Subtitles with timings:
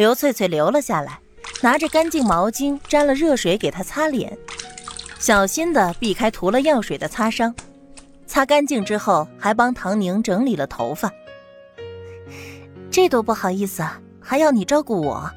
[0.00, 1.20] 刘翠翠留了下来，
[1.60, 4.34] 拿着干净毛巾沾了热水给她擦脸，
[5.18, 7.54] 小心的避开涂了药水的擦伤。
[8.26, 11.12] 擦干净之后，还帮唐宁整理了头发。
[12.90, 15.30] 这多不好意思啊，还要你照顾我。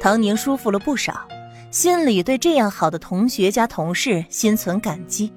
[0.00, 1.28] 唐宁舒服了不少，
[1.70, 5.32] 心里对这样好的同学加同事心存感激。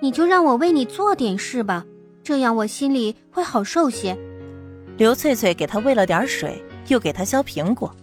[0.00, 1.86] 你就让我为你做点事吧，
[2.24, 4.18] 这样我心里会好受些。
[4.96, 7.94] 刘翠翠给他喂了点水，又给他削苹果。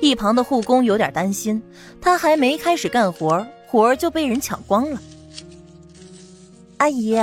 [0.00, 1.62] 一旁的护工有点担心，
[2.00, 5.00] 他还没开始干活，活就被人抢光了。
[6.78, 7.18] 阿姨，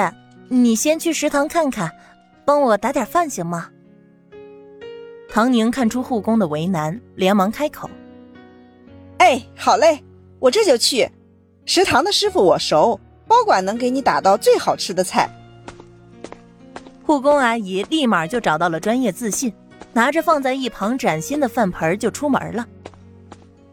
[0.49, 1.89] 你先去食堂看看，
[2.45, 3.69] 帮我打点饭行吗？
[5.29, 7.89] 唐宁看出护工的为难，连忙开口
[9.17, 10.03] ：“哎，好嘞，
[10.39, 11.09] 我这就去。
[11.65, 15.27] 食堂的师傅我熟，包管能给你打到最好吃的菜。”
[17.05, 19.53] 护工阿姨立马就找到了专业自信，
[19.93, 22.65] 拿着放在一旁崭新的饭盆就出门了。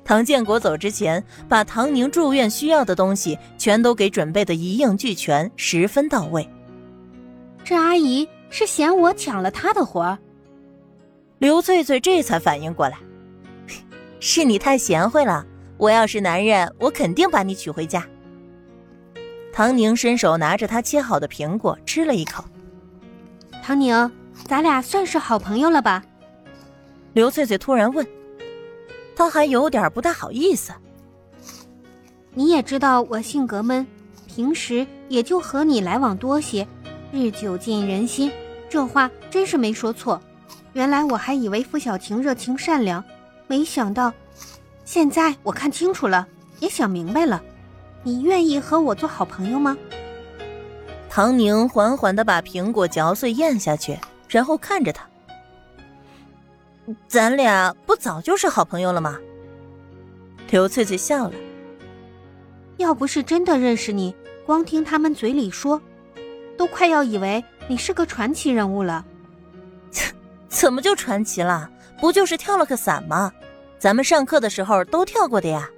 [0.04, 6.46] 唐建国走之前，把唐宁住院需要的东西全都给准备的一应俱全，十分到位。
[7.64, 10.18] 这阿姨是嫌我抢了她的活儿。
[11.38, 12.98] 刘翠翠这才反应过来，
[14.20, 15.46] 是你太贤惠了。
[15.78, 18.06] 我要是男人，我肯定把你娶回家。
[19.54, 22.44] 唐宁伸手拿着她切好的苹果吃了一口。
[23.62, 24.10] 唐宁，
[24.44, 26.02] 咱俩算是好朋友了吧？
[27.12, 28.04] 刘翠翠突然问。
[29.14, 30.72] 她还有点不太好意思。
[32.34, 33.86] 你也知道我性格闷，
[34.26, 36.66] 平时也就和你来往多些，
[37.12, 38.32] 日久见人心，
[38.68, 40.20] 这话真是没说错。
[40.72, 43.04] 原来我还以为付小晴热情善良，
[43.46, 44.12] 没想到，
[44.84, 46.26] 现在我看清楚了，
[46.58, 47.40] 也想明白了。
[48.02, 49.78] 你愿意和我做好朋友吗？
[51.14, 53.98] 唐宁缓缓的把苹果嚼碎咽下去，
[54.30, 55.06] 然后看着他。
[57.06, 59.20] 咱俩不早就是好朋友了吗？
[60.50, 61.34] 刘翠翠笑了。
[62.78, 65.78] 要不是真的认识你，光听他们嘴里说，
[66.56, 69.04] 都快要以为你是个传奇人物了。
[70.48, 71.70] 怎么就传奇了？
[72.00, 73.30] 不就是跳了个伞吗？
[73.78, 75.68] 咱们上课的时候都跳过的呀。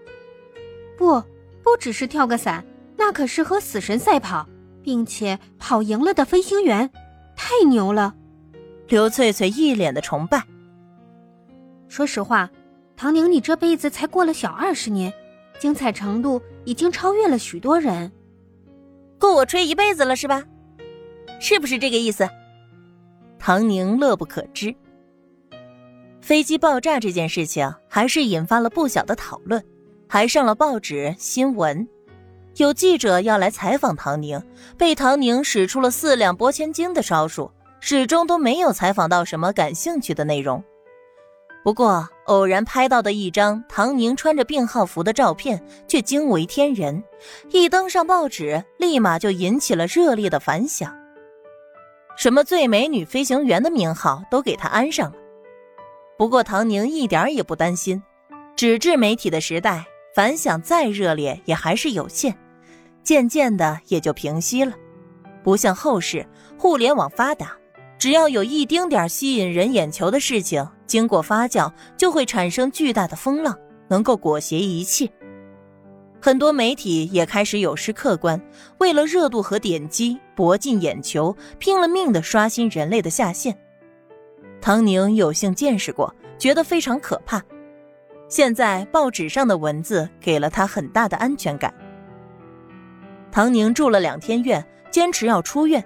[0.96, 1.20] 不，
[1.60, 2.64] 不只是跳个伞，
[2.96, 4.46] 那可是和死神赛跑，
[4.84, 6.88] 并且跑赢了的飞行员，
[7.34, 8.14] 太牛了。
[8.86, 10.44] 刘翠翠一脸的崇拜。
[11.88, 12.50] 说实话，
[12.96, 15.12] 唐宁，你这辈子才过了小二十年，
[15.58, 18.12] 精彩程度已经超越了许多人，
[19.18, 20.44] 够我吹一辈子了是吧？
[21.40, 22.28] 是不是这个意思？
[23.38, 24.74] 唐宁乐不可支。
[26.20, 29.62] 飞机爆炸这件事情还是引发了不小的讨论，
[30.08, 31.86] 还上了报纸新闻，
[32.56, 34.40] 有记者要来采访唐宁，
[34.78, 37.50] 被唐宁使出了四两拨千斤的招数，
[37.80, 40.62] 始终都没有采访到什么感兴趣的内容。
[41.64, 47.02] 不过，偶然拍到的一张唐宁穿着病号服的照片却惊为天人，
[47.50, 50.94] 一登上报纸，立马就引起了热烈的反响。
[52.16, 55.16] 什么最美女飞行员的名号都给她安上了。
[56.16, 58.00] 不过，唐宁一点也不担心，
[58.54, 59.84] 纸质媒体的时代，
[60.14, 62.36] 反响再热烈也还是有限，
[63.04, 64.72] 渐渐的也就平息了。
[65.42, 66.26] 不像后世，
[66.58, 67.56] 互联网发达。
[67.96, 73.56] 只要有一丁点吸引人眼球的事情，经过发酵就会产生巨大的风浪，
[73.88, 75.08] 能够裹挟一切。
[76.20, 78.40] 很多媒体也开始有失客观，
[78.78, 83.56] 为了热度和点击，博尽眼球，拼了命的刷新人类的下限。
[84.60, 87.42] 唐宁有幸见识过，觉得非常可怕。
[88.28, 91.72] 现在报纸上的文字给了他很大的安全感。
[93.34, 95.84] 唐宁住了两天院，坚持要出院。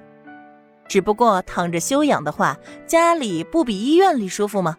[0.87, 2.55] 只不过躺着休养的话，
[2.87, 4.77] 家里不比医院里舒服吗？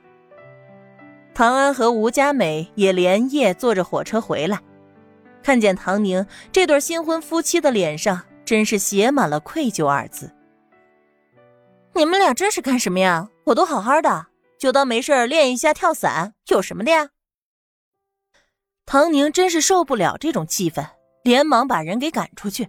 [1.33, 4.61] 唐安和吴佳美也连夜坐着火车回来，
[5.41, 10.31] 看见唐宁这对新婚夫妻的脸上，真是写满了愧疚二字。
[11.93, 13.29] 你们俩这是干什么呀？
[13.45, 14.27] 我都好好的，
[14.59, 17.09] 就当没事练一下跳伞，有什么的呀？
[18.85, 20.85] 唐宁真是受不了这种气氛，
[21.23, 22.67] 连忙把人给赶出去。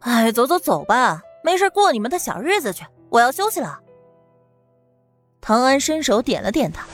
[0.00, 1.22] 哎，走走走吧。
[1.42, 2.84] 没事，过你们的小日子去。
[3.08, 3.78] 我要休息了。
[5.40, 6.84] 唐安伸手点了点他。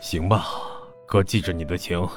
[0.00, 0.46] 行吧，
[1.06, 2.08] 哥记着你的情。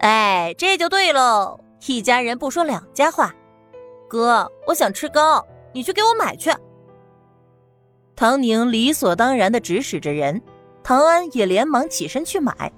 [0.00, 3.32] 哎，这就对喽，一家人不说两家话。
[4.08, 6.50] 哥，我想吃糕，你去给我买去。
[8.16, 10.42] 唐宁理所当然的指使着人，
[10.82, 12.72] 唐安也连忙起身去买。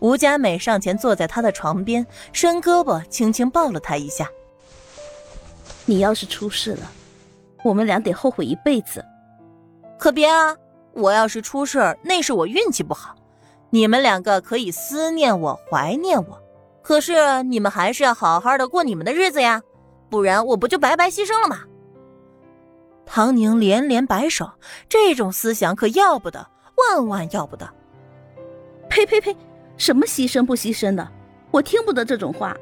[0.00, 4.28] 吴佳美上前坐在他的床边，伸胳膊轻轻抱了他一下。
[5.84, 6.90] 你要是出事了，
[7.62, 9.04] 我们俩得后悔一辈子。
[9.98, 10.56] 可别啊！
[10.92, 13.14] 我要是出事儿，那是我运气不好。
[13.68, 16.42] 你们两个可以思念我、怀念我，
[16.82, 19.62] 可是你们还是要好好的过你们的日子呀，
[20.08, 21.60] 不然我不就白白牺牲了吗？
[23.06, 24.50] 唐宁连连摆手，
[24.88, 27.68] 这种思想可要不得，万万要不得！
[28.88, 29.36] 呸呸呸！
[29.80, 31.10] 什么牺牲不牺牲的，
[31.50, 32.54] 我听不得这种话。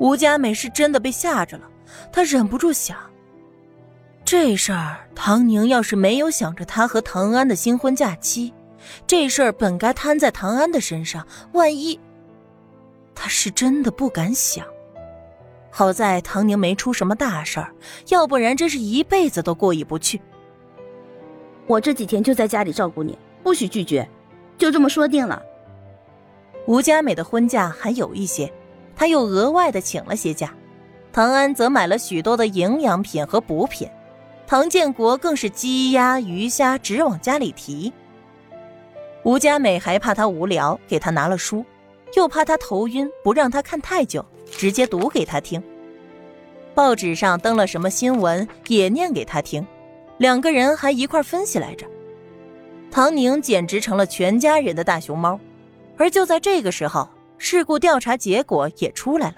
[0.00, 1.68] 吴佳美是真的被吓着了，
[2.10, 2.96] 她忍不住想：
[4.24, 8.50] 这事儿，唐宁要是没有想着他和唐安的新婚假期，
[9.06, 11.26] 这事儿本该摊在唐安的身上。
[11.52, 12.00] 万一，
[13.14, 14.66] 他是真的不敢想。
[15.70, 17.70] 好在唐宁没出什么大事儿，
[18.08, 20.18] 要不然真是一辈子都过意不去。
[21.66, 24.08] 我这几天就在家里照顾你，不许拒绝，
[24.56, 25.42] 就这么说定了。
[26.66, 28.52] 吴佳美的婚假还有一些，
[28.94, 30.54] 她又额外的请了些假。
[31.12, 33.88] 唐安则买了许多的营养品和补品，
[34.46, 37.92] 唐建国更是鸡鸭鱼虾直往家里提。
[39.24, 41.64] 吴佳美还怕他无聊，给他拿了书，
[42.14, 45.62] 又怕他头晕，不让他看太久，直接读给他听。
[46.74, 49.66] 报纸上登了什么新闻，也念给他听，
[50.16, 51.86] 两个人还一块分析来着。
[52.90, 55.38] 唐宁简直成了全家人的大熊猫。
[55.96, 57.08] 而就在这个时候，
[57.38, 59.36] 事故调查结果也出来了，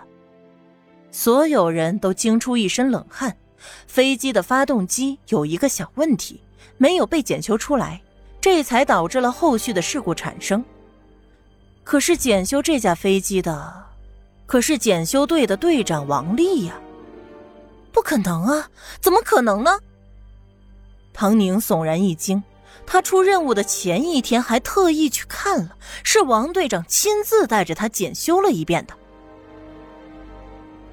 [1.10, 3.36] 所有人都惊出一身冷汗。
[3.86, 6.40] 飞机的发动机有一个小问题，
[6.76, 8.00] 没有被检修出来，
[8.40, 10.62] 这才导致了后续的事故产生。
[11.82, 13.86] 可是检修这架飞机的，
[14.46, 16.78] 可是检修队的队长王丽呀！
[17.90, 18.68] 不可能啊，
[19.00, 19.78] 怎么可能呢？
[21.14, 22.42] 唐宁悚然一惊。
[22.86, 28.94] 他出任务的前一天还特意去看了，是王队长亲自带着他检修了一遍的。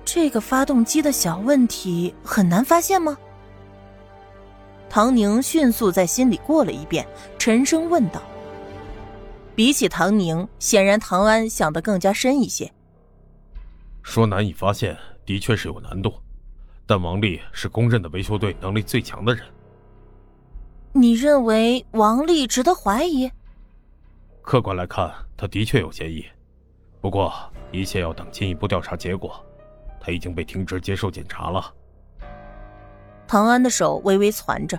[0.05, 3.17] 这个发动机的小问题很难发现吗？
[4.89, 7.07] 唐宁迅速在心里过了一遍，
[7.37, 8.21] 沉声问道。
[9.55, 12.71] 比起唐宁，显然唐安想的更加深一些。
[14.01, 16.13] 说难以发现，的确是有难度，
[16.85, 19.45] 但王丽是公认的维修队能力最强的人。
[20.93, 23.31] 你认为王丽值得怀疑？
[24.41, 26.25] 客观来看，他的确有嫌疑。
[26.99, 27.33] 不过，
[27.71, 29.41] 一切要等进一步调查结果。
[30.01, 31.73] 他已经被停职接受检查了。
[33.25, 34.77] 唐安的手微微攒着。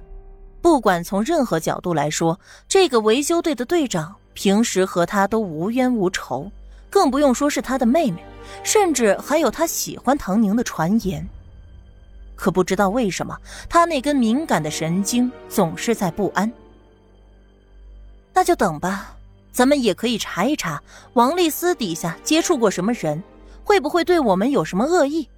[0.60, 2.38] 不管从任何角度来说，
[2.68, 6.50] 这个维修队的队长平时和他都无冤无仇，
[6.90, 8.22] 更不用说是他的妹妹，
[8.62, 11.26] 甚至还有他喜欢唐宁的传言。
[12.34, 13.36] 可不知道为什么，
[13.68, 16.52] 他那根敏感的神经总是在不安。
[18.34, 19.14] 那就等吧，
[19.52, 20.82] 咱们也可以查一查
[21.12, 23.22] 王丽私底下接触过什么人，
[23.62, 25.28] 会不会对我们有什么恶意。